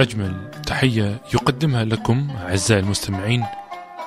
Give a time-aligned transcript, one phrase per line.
[0.00, 3.44] أجمل تحية يقدمها لكم أعزائي المستمعين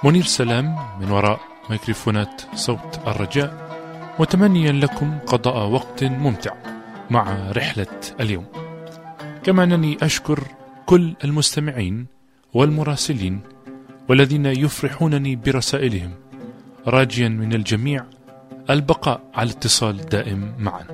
[0.03, 3.63] منير سلام من وراء ميكروفونات صوت الرجاء
[4.19, 6.53] متمنيا لكم قضاء وقت ممتع
[7.09, 7.87] مع رحلة
[8.19, 8.45] اليوم.
[9.43, 10.43] كما أنني أشكر
[10.85, 12.05] كل المستمعين
[12.53, 13.41] والمراسلين
[14.09, 16.11] والذين يفرحونني برسائلهم
[16.87, 18.05] راجيا من الجميع
[18.69, 20.87] البقاء على اتصال دائم معنا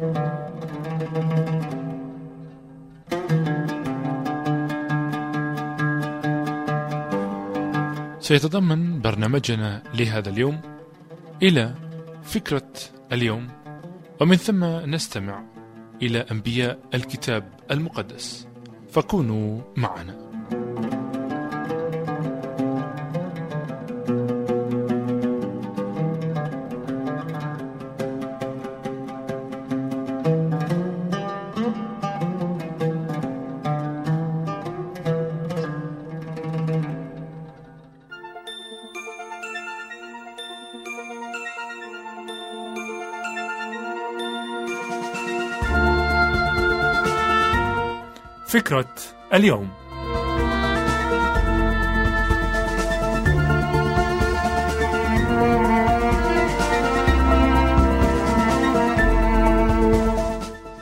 [8.30, 10.62] سيتضمن برنامجنا لهذا اليوم
[11.44, 11.74] إلى
[12.24, 12.72] فكرة
[13.12, 13.48] اليوم
[14.22, 15.44] ومن ثم نستمع
[16.02, 18.48] إلى أنبياء الكتاب المقدس.
[18.92, 20.29] فكونوا معنا.
[48.50, 48.96] فكرة
[49.34, 49.70] اليوم.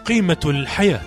[0.05, 1.01] قيمة الحياة.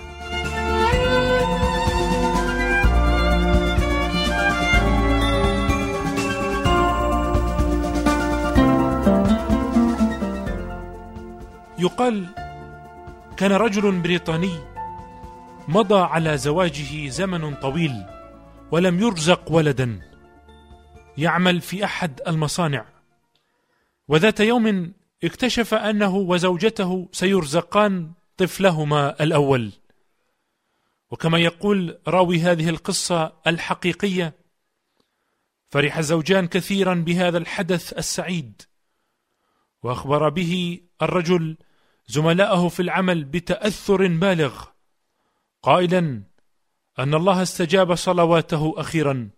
[11.79, 12.25] يقال
[13.37, 14.70] كان رجل بريطاني
[15.67, 18.05] مضى على زواجه زمن طويل
[18.71, 20.01] ولم يرزق ولدا.
[21.17, 22.85] يعمل في أحد المصانع.
[24.07, 29.71] وذات يوم اكتشف أنه وزوجته سيرزقان طفلهما الأول.
[31.11, 34.33] وكما يقول راوي هذه القصة الحقيقية
[35.69, 38.61] فرح الزوجان كثيرا بهذا الحدث السعيد.
[39.83, 41.57] وأخبر به الرجل
[42.07, 44.70] زملائه في العمل بتأثر بالغ.
[45.63, 46.23] قائلا
[46.99, 49.29] أن الله استجاب صلواته أخيرا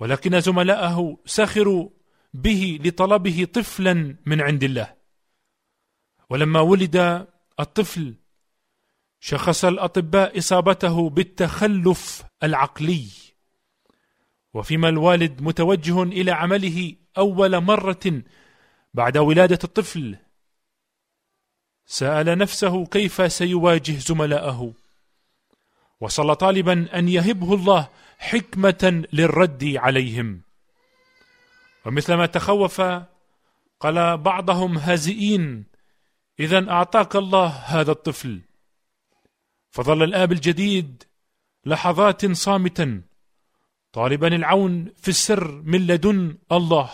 [0.00, 1.88] ولكن زملائه سخروا
[2.34, 4.94] به لطلبه طفلا من عند الله.
[6.30, 7.26] ولما ولد
[7.60, 8.14] الطفل
[9.20, 13.06] شخص الأطباء إصابته بالتخلف العقلي.
[14.54, 18.22] وفيما الوالد متوجه إلى عمله أول مرة
[18.94, 20.16] بعد ولادة الطفل
[21.86, 24.72] سأل نفسه كيف سيواجه زملائه
[26.00, 27.88] وصلى طالبا أن يهبه الله
[28.18, 30.40] حكمة للرد عليهم.
[31.86, 32.80] ومثلما تخوف
[33.80, 35.64] قال بعضهم هازئين
[36.40, 38.40] اذا أعطاك الله هذا الطفل.
[39.70, 41.02] فظل الآب الجديد
[41.66, 43.02] لحظات صامتا
[43.92, 46.90] طالبا العون في السر من لدن الله.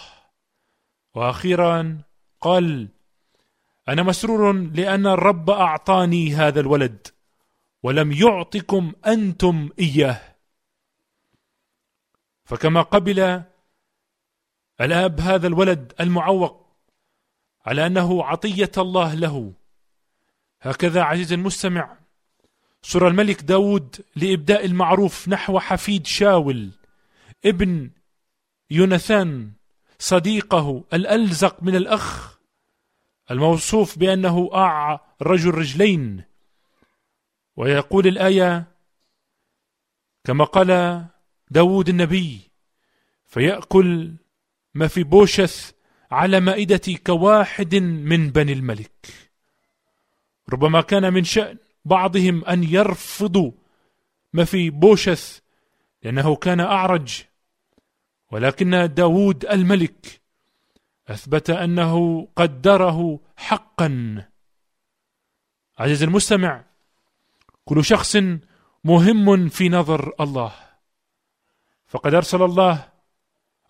[1.15, 1.99] وأخيرا
[2.41, 2.89] قال
[3.89, 7.07] أنا مسرور لأن الرب أعطاني هذا الولد.
[7.83, 10.21] ولم يعطكم أنتم إياه.
[12.45, 13.43] فكما قبل
[14.81, 16.67] الأب هذا الولد المعوق
[17.67, 19.53] على أنه عطية الله له.
[20.61, 21.97] هكذا عزيزي المستمع
[22.83, 26.71] سر الملك داود لإبداء المعروف نحو حفيد شاول
[27.45, 27.91] ابن
[28.71, 29.53] يوناثان
[29.99, 32.39] صديقه الألزق من الأخ
[33.31, 36.25] الموصوف بأنه أع رجل رجلين
[37.57, 38.65] ويقول الآية
[40.25, 41.05] كما قال
[41.51, 42.41] داود النبي
[43.27, 44.15] فيأكل
[44.75, 45.73] ما في بوشث
[46.11, 49.07] على مائدتي كواحد من بني الملك.
[50.53, 53.53] ربما كان من شأن بعضهم أن يرفضوا
[54.33, 55.41] ما في بوشث
[56.03, 57.23] لأنه كان أعرج
[58.31, 60.21] ولكن داود الملك
[61.09, 64.25] أثبت أنه قدره حقا.
[65.79, 66.65] عزيزي المستمع
[67.65, 68.17] كل شخص
[68.85, 70.53] مهم في نظر الله.
[71.87, 72.89] فقد أرسل الله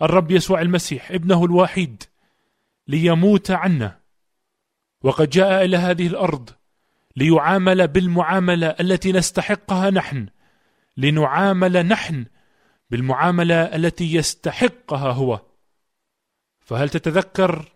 [0.03, 2.03] الرب يسوع المسيح ابنه الوحيد
[2.89, 4.01] ليموت عنا.
[5.03, 6.51] وقد جاء إلى هذه الأرض
[7.17, 10.29] ليعامل بالمعاملة التي نستحقها نحن
[10.97, 12.27] لنعامل نحن
[12.91, 15.41] بالمعاملة التي يستحقها هو.
[16.61, 17.73] فهل تتذكر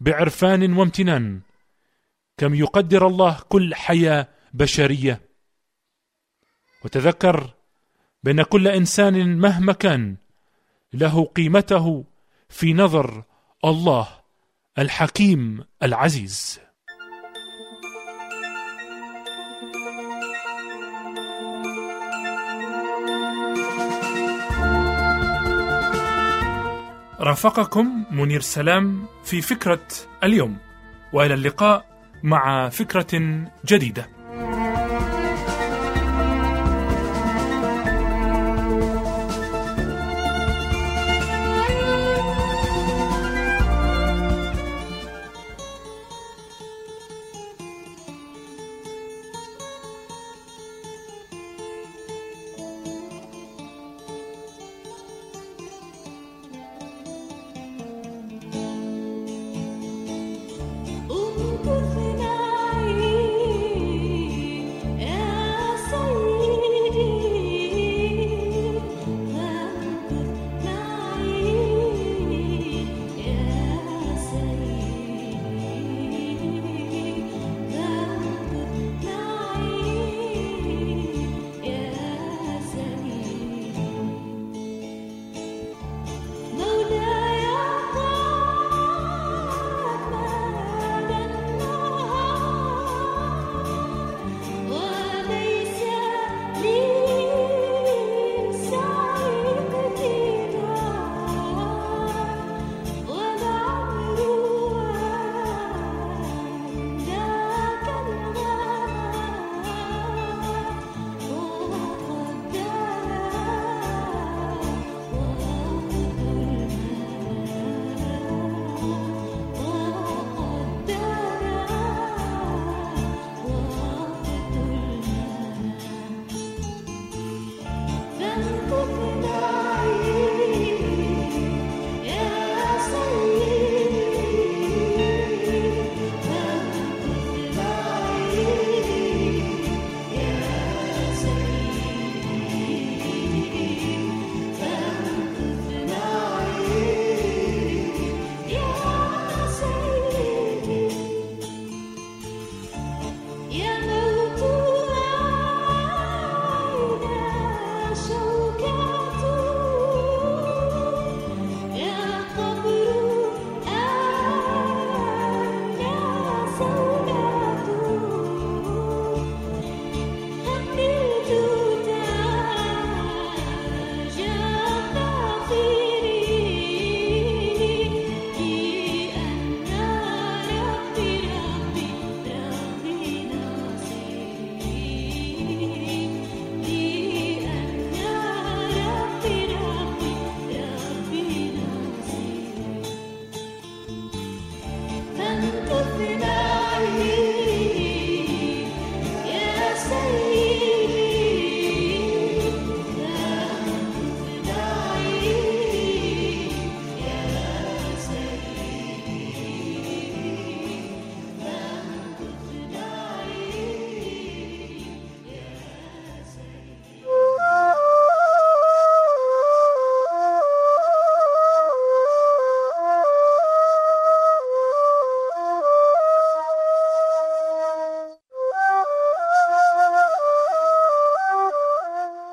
[0.00, 1.40] بعرفان وامتنان
[2.36, 5.27] كم يقدر الله كل حياة بشرية؟
[6.84, 7.54] وتذكر
[8.24, 10.16] بأن كل إنسان مهما كان
[10.92, 12.04] له قيمته
[12.48, 13.22] في نظر
[13.64, 14.08] الله
[14.78, 16.60] الحكيم العزيز.
[27.20, 29.86] رافقكم منير سلام في فكرة
[30.24, 30.58] اليوم
[31.12, 31.84] وإلى اللقاء
[32.22, 34.17] مع فكرة جديدة.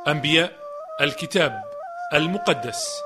[0.08, 0.52] أنبياء
[1.02, 1.62] الكتاب
[2.14, 3.02] المقدس.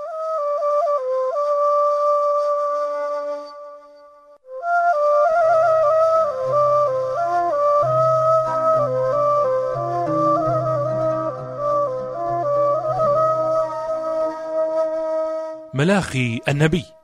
[15.73, 16.98] ملاخي النبي.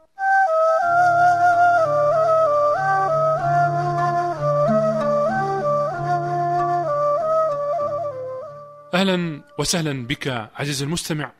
[9.57, 11.31] وسهلا بك عزيزي المستمع.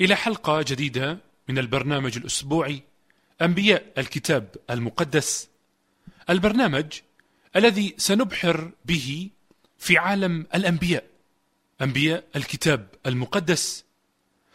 [0.00, 1.18] إلى حلقة جديدة
[1.48, 2.82] من البرنامج الأسبوعي
[3.42, 5.48] أنبياء الكتاب المقدس.
[6.30, 6.86] البرنامج
[7.56, 9.30] الذي سنبحر به
[9.78, 11.04] في عالم الأنبياء
[11.82, 13.84] أنبياء الكتاب المقدس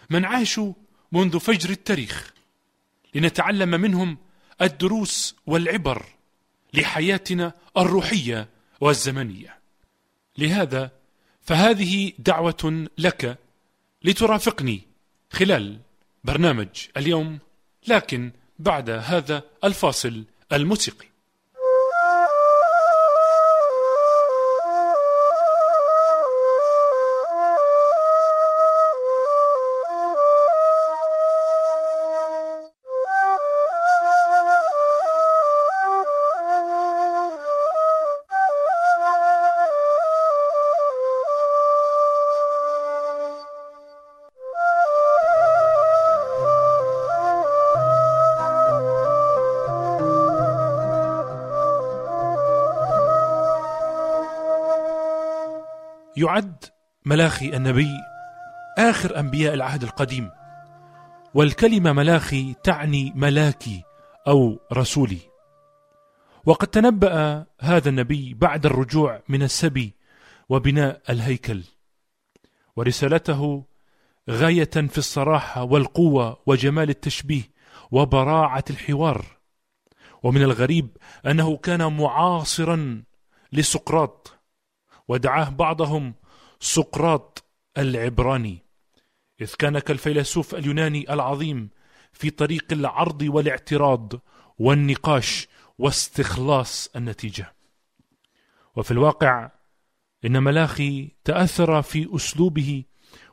[0.10, 0.74] من عاشوا
[1.12, 2.34] منذ فجر التاريخ
[3.16, 4.18] لنتعلم منهم
[4.62, 6.06] الدروس والعبر
[6.74, 8.50] لحياتنا الروحية
[8.82, 9.60] والزمنية.
[10.38, 10.92] لهذا
[11.46, 13.38] فهذه دعوة لك
[14.04, 14.82] لترافقني
[15.32, 15.80] خلال
[16.24, 17.40] برنامج اليوم
[17.88, 20.24] لكن بعد هذا الفاصل
[20.54, 21.15] الموسيقي.
[56.26, 56.66] يعد
[57.06, 57.92] ملاخي النبي
[58.78, 60.32] آخر أنبياء العهد القديم
[61.34, 63.84] والكلمة ملاخي تعني ملاكي
[64.28, 65.20] أو رسولي.
[66.46, 69.94] وقد تنبأ هذا النبي بعد الرجوع من السبي
[70.50, 71.64] وبناء الهيكل
[72.76, 73.64] ورسالته
[74.30, 77.44] غاية في الصراحة والقوة وجمال التشبيه
[77.92, 79.26] وبراعة الحوار.
[80.24, 83.04] ومن الغريب أنه كان معاصرا
[83.54, 84.35] لسقراط
[85.08, 86.14] ودعاه بعضهم
[86.60, 87.44] سقراط
[87.78, 88.66] العبراني
[89.42, 91.70] إذ كان كالفيلسوف اليوناني العظيم
[92.14, 94.14] في طريق العرض والاعتراض
[94.60, 95.48] والنقاش
[95.78, 97.56] واستخلاص النتيجة.
[98.76, 99.52] وفي الواقع
[100.26, 102.84] إن ملاخي تأثر في أسلوبه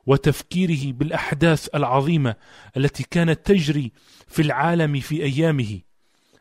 [0.07, 2.37] وتفكيره بالأحداث العظيمة
[2.77, 3.93] التي كانت تجري
[4.29, 5.81] في العالم في أيامه.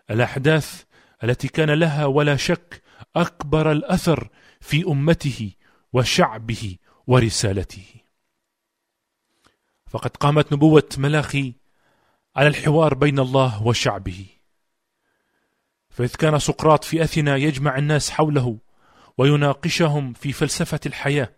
[0.10, 0.84] الأحداث
[1.24, 2.82] التي كان لها ولا شك
[3.16, 4.30] أكبر الأثر
[4.62, 5.52] في أمته
[5.94, 6.76] وشعبه
[7.08, 7.86] ورسالته.
[9.88, 11.54] فقد قامت نبوة ملاخي
[12.36, 14.26] على الحوار بين الله وشعبه.
[15.90, 18.58] فإذ كان سقراط في أثينا يجمع الناس حوله
[19.18, 21.30] ويناقشهم في فلسفة الحياة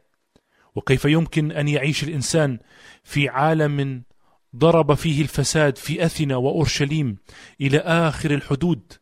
[0.76, 2.60] وكيف يمكن أن يعيش الإنسان
[3.04, 4.04] في عالم
[4.56, 7.18] ضرب فيه الفساد في أثينا وأورشليم
[7.62, 8.94] إلى آخر الحدود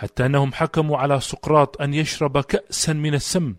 [0.00, 3.56] حتى أنهم حكموا على سقراط أن يشرب كأسا من السم.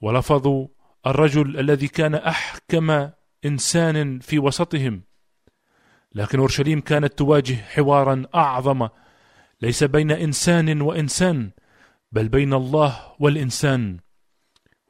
[0.00, 0.68] ولفظوا
[1.06, 3.10] الرجل الذي كان أحكم
[3.44, 5.02] إنسان في وسطهم.
[6.14, 8.88] لكن أورشليم كانت تواجه حوارا أعظم.
[9.62, 11.50] ليس بين إنسان وإنسان
[12.12, 13.98] بل بين الله والإنسان.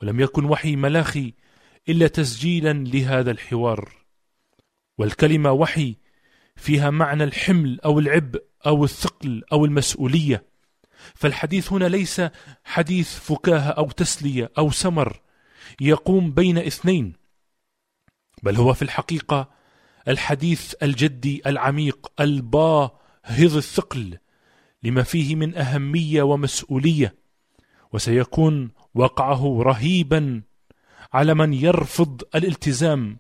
[0.03, 1.35] ولم يكن وحي ملاخي
[1.89, 3.93] إلا تسجيلا لهذا الحوار.
[4.99, 5.97] والكلمة وحي
[6.57, 10.53] فيها معنى الحمل أو العبء أو الثقل أو المسؤولية.
[11.15, 12.23] فالحديث هنا ليس
[12.65, 15.21] حديث فكاهة أو تسلية أو سمر
[15.81, 17.13] يقوم بين اثنين
[18.43, 19.51] بل هو في الحقيقة
[20.09, 24.19] الحديث الجدي العميق الباهظ الثقل
[24.83, 27.15] لما فيه من أهمية ومسؤولية
[27.93, 30.43] وسيكون وقعه رهيبا
[31.13, 33.19] على من يرفض الالتزام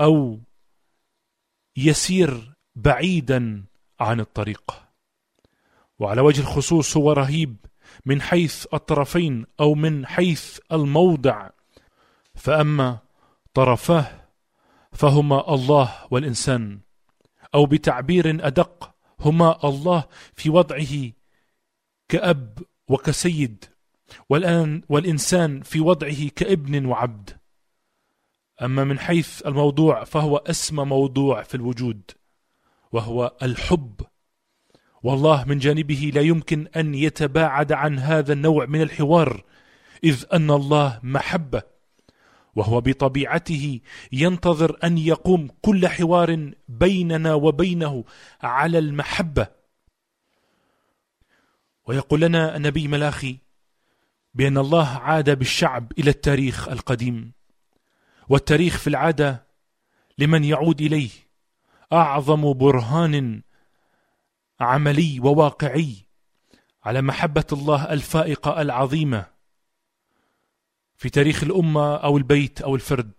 [0.00, 0.40] أو
[1.76, 3.64] يسير بعيدا
[4.00, 4.82] عن الطريق.
[5.98, 7.56] وعلى وجه الخصوص هو رهيب
[8.06, 11.50] من حيث الطرفين أو من حيث الموضع.
[12.34, 12.98] فأما
[13.54, 14.22] طرفاه
[14.92, 16.80] فهما الله والإنسان
[17.54, 21.12] أو بتعبير أدق هما الله في وضعه
[22.08, 23.64] كأب وكسيد
[24.28, 27.30] والآن والإنسان في وضعه كابن وعبد.
[28.62, 32.10] أما من حيث الموضوع فهو أسمى موضوع في الوجود.
[32.92, 34.00] وهو الحب.
[35.02, 39.44] والله من جانبه لا يمكن أن يتباعد عن هذا النوع من الحوار
[40.04, 41.62] إذ أن الله محبة
[42.54, 43.80] وهو بطبيعته
[44.12, 48.04] ينتظر أن يقوم كل حوار بيننا وبينه
[48.42, 49.46] على المحبة.
[51.86, 53.38] ويقول لنا النبي ملاخي
[54.34, 57.32] بأن الله عاد بالشعب إلى التاريخ القديم
[58.28, 59.46] والتاريخ في العادة
[60.18, 61.10] لمن يعود إليه.
[61.92, 63.42] أعظم برهان
[64.60, 65.94] عملي وواقعي
[66.84, 69.26] على محبة الله الفائقة العظيمة
[70.96, 73.12] في تاريخ الأمة أو البيت أو الفرد.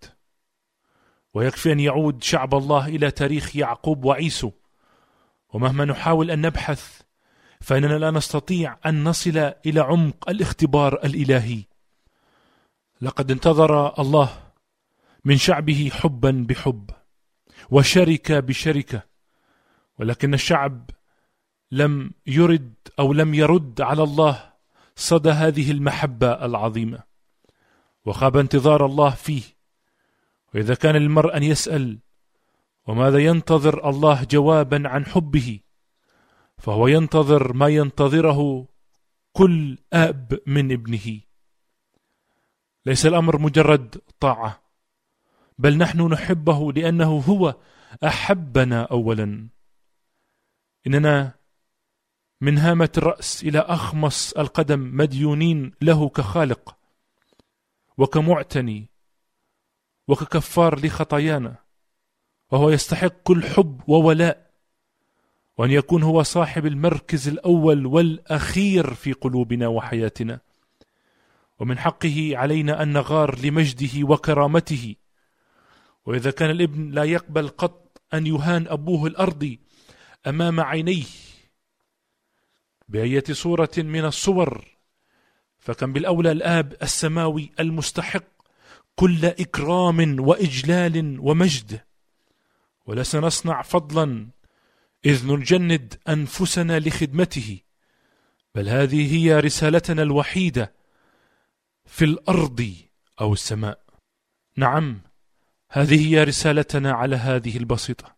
[1.33, 4.51] ويكفي أن يعود شعب الله إلى تاريخ يعقوب وعيسو.
[5.53, 7.01] ومهما نحاول أن نبحث
[7.61, 11.63] فإننا لا نستطيع أن نصل إلى عمق الاختبار الإلهي.
[13.01, 14.29] لقد انتظر الله
[15.25, 16.91] من شعبه حبا بحب.
[17.71, 19.03] وشركة بشركة
[19.99, 20.89] ولكن الشعب
[21.71, 24.53] لم يرد أو لم يرد على الله
[24.95, 27.03] صدى هذه المحبة العظيمة
[28.05, 29.43] وخاب انتظار الله فيه.
[30.53, 31.99] وإذا كان للمرء أن يسأل
[32.87, 35.59] وماذا ينتظر الله جوابا عن حبه
[36.57, 38.67] فهو ينتظر ما ينتظره
[39.33, 41.19] كل آب من ابنه.
[42.85, 44.62] ليس الأمر مجرد طاعة
[45.57, 47.55] بل نحن نحبه لأنه هو
[48.03, 49.47] أحبنا اولا.
[50.87, 51.33] إننا
[52.41, 56.75] من هامة الرأس إلى أخمص القدم مديونين له كخالق
[57.97, 58.89] وكمعتني
[60.07, 61.55] وككفار لخطايانا
[62.51, 64.51] وهو يستحق كل حب وولاء
[65.57, 70.39] وأن يكون هو صاحب المركز الأول والأخير في قلوبنا وحياتنا.
[71.59, 74.95] ومن حقه علينا أن نغار لمجده وكرامته
[76.05, 79.59] وإذا كان الابن لا يقبل قط أن يهان أبوه الارضي
[80.27, 81.05] أمام عينيه
[82.87, 84.65] بأية صورة من الصور
[85.59, 88.23] فكم بالأولى الآب السماوي المستحق
[88.95, 91.81] كل إكرام وإجلال ومجد
[92.85, 94.27] ولسنصنع فضلا
[95.05, 97.59] إذ نجند أنفسنا لخدمته
[98.55, 100.73] بل هذه هي رسالتنا الوحيدة
[101.85, 102.73] في الأرض
[103.21, 103.79] أو السماء.
[104.57, 105.01] نعم.
[105.73, 108.15] هذه هي رسالتنا على هذه البسيطة.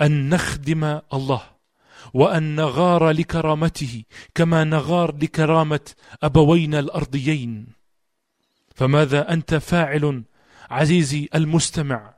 [0.00, 1.42] أن نخدم الله
[2.14, 5.90] وأن نغار لكرامته كما نغار لكرامة
[6.22, 7.66] أبوينا الأرضيين.
[8.74, 10.24] فماذا أنت فاعل
[10.70, 12.14] عزيزي المستمع؟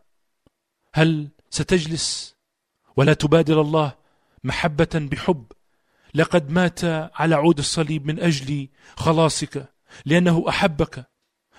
[0.94, 2.36] هل ستجلس
[2.96, 3.92] ولا تبادل الله
[4.44, 5.46] محبة بحب؟
[6.14, 9.68] لقد مات على عود الصليب من أجل خلاصك
[10.04, 11.11] لأنه أحبك.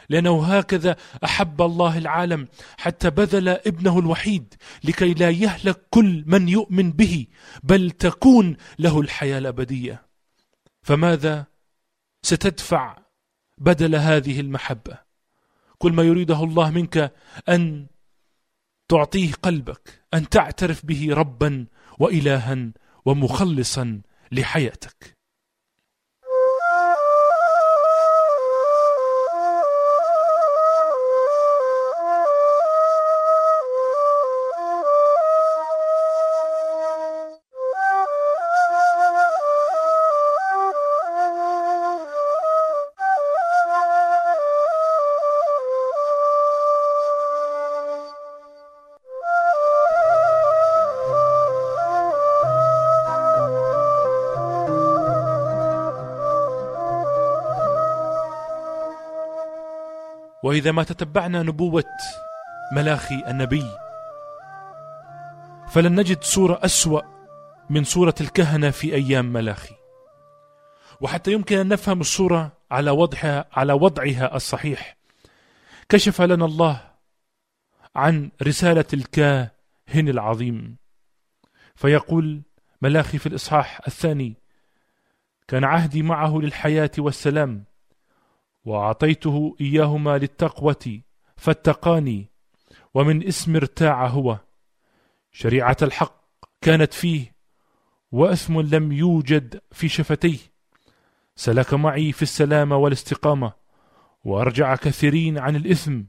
[0.10, 6.92] لأنه هكذا أحب الله العالم حتى بذل ابنه الوحيد لكي لا يهلك كل من يؤمن
[6.92, 7.28] به
[7.64, 10.06] بل تكون له الحياة الأبدية.
[10.82, 11.46] فماذا
[12.24, 12.98] ستدفع
[13.58, 14.98] بدل هذه المحبة؟
[15.78, 17.14] كل ما يريده الله منك
[17.50, 17.88] أن
[18.90, 21.66] تعطيه قلبك أن تعترف به ربا
[22.00, 22.72] والها
[23.06, 25.13] ومخلصا لحياتك.
[60.44, 61.86] وإذا ما تتبعنا نبوة
[62.72, 63.66] ملاخي النبي
[65.68, 67.02] فلن نجد صورة أسوأ
[67.70, 69.76] من صورة الكهنة في أيام ملاخي.
[71.02, 74.98] وحتى يمكن أن نفهم الصورة على وضعها على وضعها الصحيح.
[75.90, 76.82] كشف لنا الله
[77.96, 79.50] عن رسالة الكاهن
[79.96, 80.78] العظيم.
[81.76, 82.42] فيقول
[82.82, 84.34] ملاخي في الإصحاح الثاني
[85.48, 87.64] كان عهدي معه للحياة والسلام
[88.66, 91.02] وأعطيته إياهما للتقوة
[91.38, 92.30] فاتقاني
[92.94, 94.40] ومن اسم ارتاع هو.
[95.32, 96.24] شريعة الحق
[96.62, 97.36] كانت فيه
[98.12, 100.38] وأثم لم يوجد في شفتيه.
[101.36, 103.54] سلك معي في السلامة والاستقامة
[104.24, 106.02] وأرجع كثيرين عن الإثم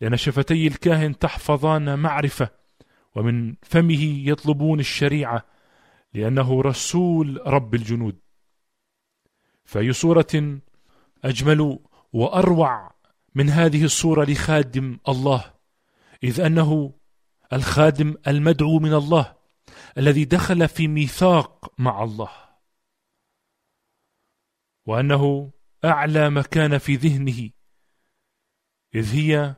[0.00, 2.48] لأن شفتي الكاهن تحفظان معرفة
[3.14, 5.44] ومن فمه يطلبون الشريعة
[6.14, 8.18] لأنه رسول رب الجنود.
[9.64, 10.60] فأي صورة
[11.24, 11.78] أجمل
[12.12, 12.94] وأروع
[13.34, 15.54] من هذه الصورة لخادم الله
[16.24, 16.92] إذ أنه
[17.52, 19.36] الخادم المدعو من الله
[19.98, 22.30] الذي دخل في ميثاق مع الله
[24.86, 25.50] وأنه
[25.84, 27.50] أعلى مكان في ذهنه
[28.94, 29.56] إذ هي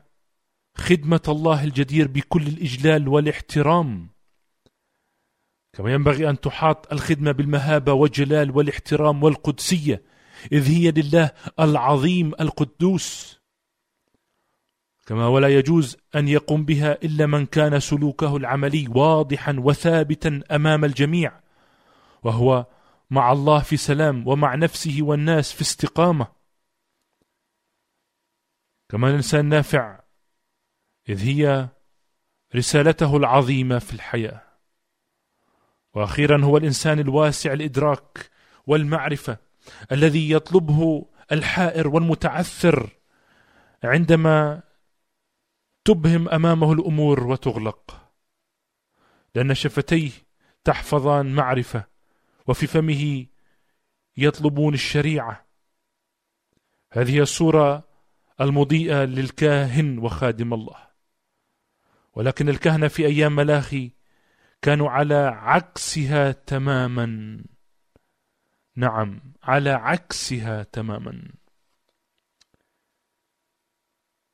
[0.77, 4.09] خدمة الله الجدير بكل الإجلال والاحترام.
[5.73, 10.03] كما ينبغي أن تحاط الخدمة بالمهابة والجلال والاحترام والقدسية
[10.51, 13.39] إذ هي لله العظيم القدوس.
[15.05, 21.39] كما ولا يجوز أن يقوم بها إلا من كان سلوكه العملي واضحا وثابتا أمام الجميع
[22.23, 22.65] وهو
[23.09, 26.27] مع الله في سلام ومع نفسه والناس في استقامة.
[28.89, 29.99] كما الإنسان نافع
[31.09, 31.69] إذ هي
[32.55, 34.41] رسالته العظيمة في الحياة.
[35.93, 38.29] وأخيرا هو الإنسان الواسع الإدراك
[38.67, 39.37] والمعرفة
[39.91, 42.89] الذي يطلبه الحائر والمتعثر
[43.83, 44.61] عندما
[45.85, 48.11] تبهم أمامه الأمور وتغلق.
[49.35, 50.11] لأن شفتيه
[50.63, 51.83] تحفظان معرفة
[52.47, 53.25] وفي فمه
[54.17, 55.45] يطلبون الشريعة.
[56.91, 57.89] هذه الصورة
[58.41, 60.89] المضيئة للكاهن وخادم الله.
[62.13, 63.91] ولكن الكهنة في أيام ملاخي
[64.61, 67.39] كانوا على عكسها تماما.
[68.75, 71.21] نعم على عكسها تماما.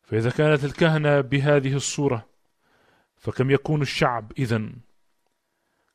[0.03, 2.29] فإذا كانت الكهنة بهذه الصورة
[3.17, 4.75] فكم يكون الشعب إذن؟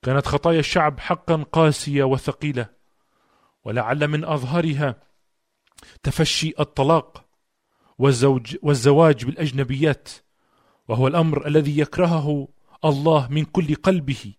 [0.03, 2.67] كانت خطايا الشعب حقا قاسية وثقيلة
[3.65, 4.97] ولعل من أظهرها
[6.03, 7.25] تفشي الطلاق
[7.99, 10.09] والزوج والزواج بالأجنبيات
[10.89, 12.49] وهو الأمر الذي يكرهه
[12.85, 14.35] الله من كل قلبه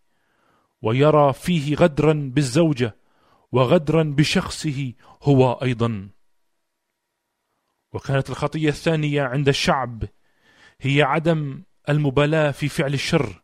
[0.82, 2.96] ويرى فيه غدرا بالزوجة.
[3.52, 6.10] وغدرا بشخصه هو أيضا.
[7.94, 10.04] وكانت الخطية الثانية عند الشعب
[10.82, 13.42] هي عدم المبالاة في فعل الشر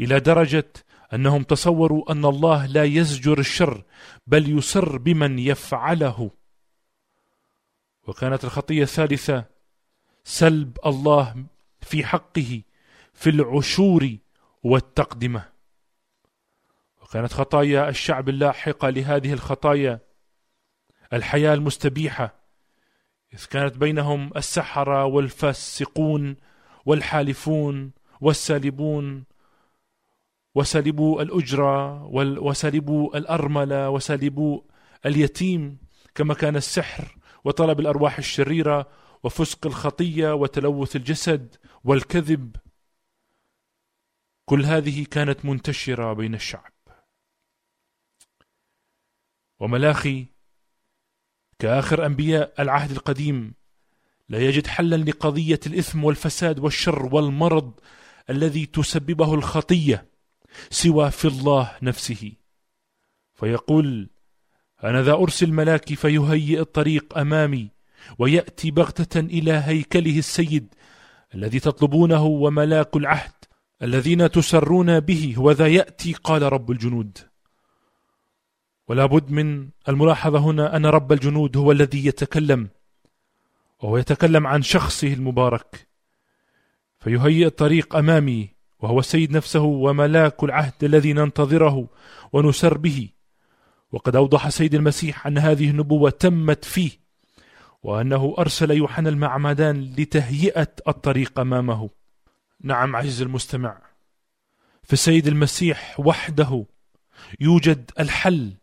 [0.00, 0.72] إلى درجة
[1.14, 3.84] أنهم تصوروا أن الله لا يزجر الشر
[4.26, 6.30] بل يسر بمن يفعله.
[8.06, 9.44] وكانت الخطية الثالثة
[10.24, 11.44] سلب الله
[11.80, 12.62] في حقه
[13.14, 14.16] في العشور
[14.62, 15.59] والتقدمة.
[17.10, 20.00] وكانت خطايا الشعب اللاحقة لهذه الخطايا.
[21.12, 22.34] الحياة المستبيحة.
[23.34, 26.36] إذ كانت بينهم السحرة والفاسقون
[26.86, 29.24] والحالفون والسالبون.
[30.54, 32.04] وسلبوا الأجرة
[32.40, 34.60] وسلبوا الأرملة وسلبوا
[35.06, 35.78] اليتيم.
[36.14, 38.88] كما كان السحر وطلب الأرواح الشريرة
[39.22, 42.56] وفسق الخطية وتلوث الجسد والكذب.
[44.44, 46.79] كل هذه كانت منتشرة بين الشعب.
[49.60, 50.26] وملاخي
[51.58, 53.54] كآخر أنبياء العهد القديم
[54.28, 57.72] لا يجد حلا لقضية الإثم والفساد والشر والمرض
[58.30, 60.06] الذي تسببه الخطية
[60.70, 62.32] سوى في الله نفسه.
[63.34, 64.08] فيقول
[64.84, 67.70] أنا ذا أرسل ملاكي فيهيئ الطريق أمامي
[68.18, 70.74] ويأتي بغتة إلى هيكله السيد
[71.34, 73.32] الذي تطلبونه وملاك العهد
[73.82, 77.29] الذين تسرون به هو ذا يأتي قال رب الجنود.
[78.90, 82.68] ولا بد من الملاحظة هنا أن رب الجنود هو الذي يتكلم
[83.82, 85.88] وهو يتكلم عن شخصه المبارك
[87.00, 88.48] فيهيئ الطريق أمامي
[88.80, 91.88] وهو السيد نفسه وملاك العهد الذي ننتظره
[92.32, 93.08] ونسر به.
[93.92, 96.90] وقد أوضح سيد المسيح أن هذه النبوة تمت فيه
[97.82, 101.90] وأنه أرسل يوحنا المعمدان لتهيئة الطريق أمامه.
[102.60, 103.78] نعم عزيز المستمع
[104.82, 106.64] في السيد المسيح وحده
[107.40, 108.59] يوجد الحل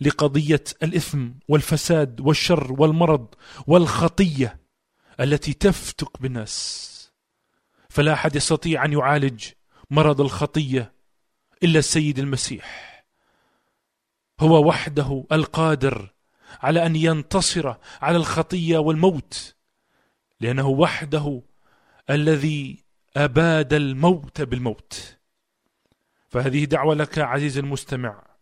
[0.00, 3.34] لقضية الإثم والفساد والشر والمرض
[3.66, 4.60] والخطية
[5.20, 6.86] التي تفتك بالناس.
[7.88, 9.44] فلا أحد يستطيع أن يعالج
[9.90, 10.92] مرض الخطية
[11.62, 12.96] إلا السيد المسيح.
[14.40, 16.12] هو وحده القادر
[16.60, 19.54] على أن ينتصر على الخطية والموت
[20.40, 21.42] لأنه وحده
[22.10, 22.84] الذي
[23.16, 25.18] أباد الموت بالموت.
[26.28, 28.35] فهذه دعوة لك عزيزي المستمع.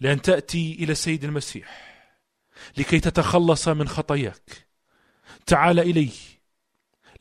[0.00, 1.96] لأن تأتي إلى السيد المسيح
[2.76, 4.66] لكي تتخلص من خطاياك.
[5.46, 6.12] تعال إليه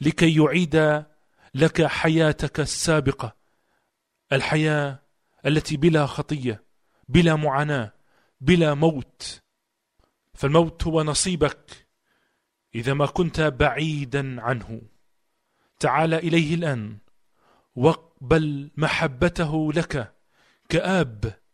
[0.02, 1.06] لكي يعيد
[1.56, 3.36] لك حياتك السابقة
[4.32, 5.00] الحياة
[5.46, 6.64] التي بلا خطية
[7.10, 7.94] بلا معاناة
[8.42, 9.42] بلا موت.
[10.34, 11.88] فالموت هو نصيبك
[12.76, 14.82] إذا ما كنت بعيدا عنه.
[15.80, 16.98] تعال إليه الآن
[17.76, 20.16] واقبل محبته لك
[20.70, 21.45] كآب.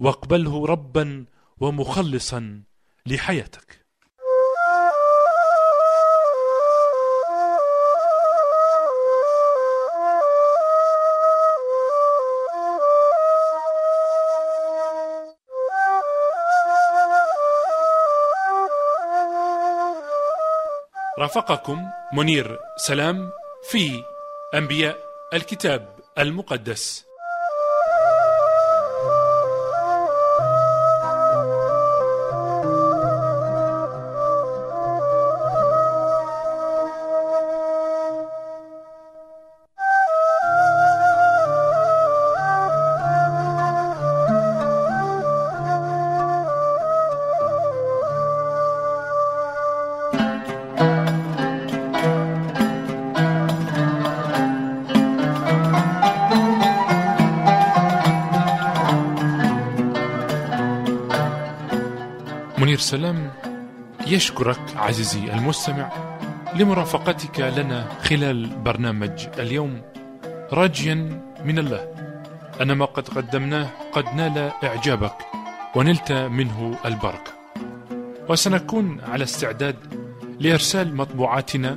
[0.00, 1.24] واقبله ربا
[1.60, 2.62] ومخلصا
[3.06, 3.84] لحياتك.
[21.18, 23.30] رافقكم منير سلام
[23.70, 24.04] في
[24.54, 24.98] أنبياء
[25.34, 27.04] الكتاب المقدس.
[62.94, 63.30] سلام
[64.06, 65.92] يشكرك عزيزي المستمع
[66.54, 69.82] لمرافقتك لنا خلال برنامج اليوم.
[70.52, 70.94] راجيا
[71.44, 71.94] من الله
[72.60, 75.16] أن ما قد قدمناه قد نال إعجابك
[75.74, 77.32] ونلت منه البركة.
[78.28, 79.76] وسنكون على استعداد
[80.40, 81.76] لإرسال مطبوعاتنا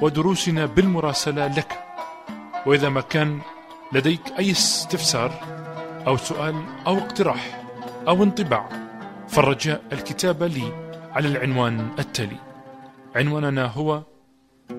[0.00, 1.78] ودروسنا بالمراسلة لك.
[2.66, 3.38] وإذا ما كان
[3.92, 5.32] لديك أي استفسار
[6.06, 6.54] أو سؤال
[6.86, 7.62] أو اقتراح
[8.08, 8.77] أو انطباع
[9.28, 10.72] فالرجاء الكتابة لي
[11.12, 12.36] على العنوان التالي.
[13.16, 14.02] عنواننا هو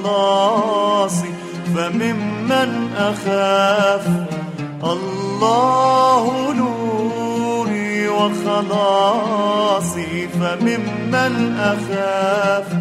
[0.04, 1.32] وخلاصي
[1.74, 4.06] فممن أخاف؟
[4.84, 9.48] الله نوري وخلاصي
[10.28, 12.72] فممن أخاف؟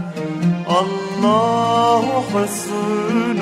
[0.81, 3.39] الله حصن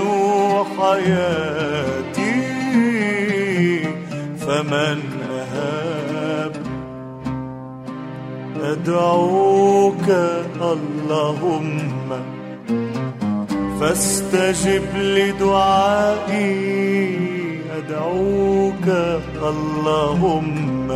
[0.78, 2.46] حياتي
[4.40, 5.00] فمن
[5.32, 6.54] أهاب
[8.62, 10.10] أدعوك
[10.62, 12.10] اللهم
[13.82, 16.56] فاستجب لدعائي
[17.78, 18.88] أدعوك
[19.44, 20.88] اللهم.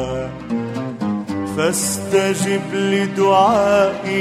[1.57, 4.19] فاستجب لدعائي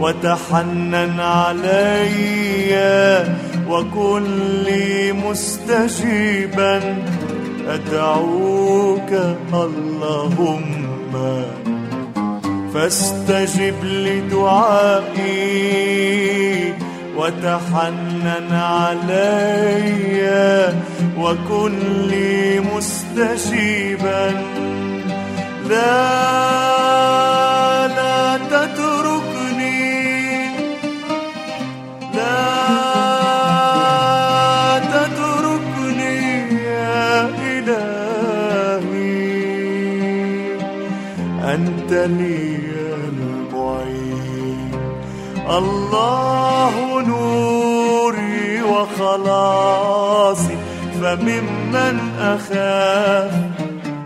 [0.00, 2.74] وتحنن علي
[3.68, 4.24] وكن
[4.64, 6.80] لي مستجيبا.
[7.68, 9.12] أدعوك
[9.54, 10.62] اللهم.
[12.74, 15.32] فاستجب لدعائي
[17.16, 20.22] وتحنن علي
[21.18, 21.72] وكن
[22.08, 24.30] لي مستجيبا.
[25.68, 26.06] لا
[27.88, 29.92] لا تتركني.
[32.14, 32.38] لا
[34.92, 36.18] تتركني
[36.64, 39.02] يا إلهي.
[41.54, 42.51] أنت لي
[45.58, 50.56] الله نوري وخلاصي
[51.02, 53.32] فممن أخاف؟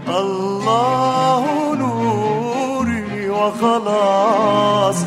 [0.09, 5.07] الله نوري وخلاصي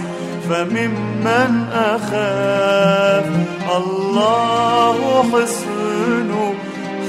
[0.50, 3.26] فممن أخاف؟
[3.78, 6.32] الله حصن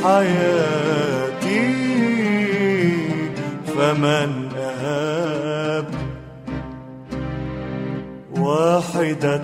[0.04, 1.80] حياتي
[3.76, 4.49] فمن
[8.80, 9.40] واحدة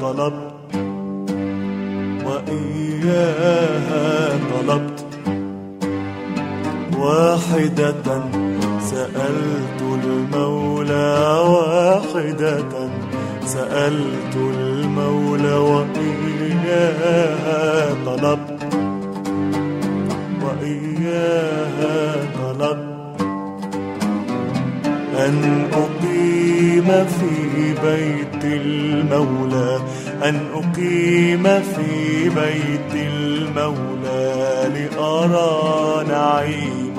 [0.00, 0.74] طلبت
[2.26, 4.08] وإياها
[4.52, 5.04] طلبت.
[6.98, 8.08] واحدة
[8.80, 11.10] سألت المولى
[11.48, 12.72] واحدة
[13.44, 17.14] سألت المولى وإياها
[18.06, 18.49] طلبت.
[20.70, 23.20] وإياها طلبت
[25.18, 29.80] أن أقيم في بيت المولى
[30.24, 36.89] أن أقيم في بيت المولى لأرى نعيم.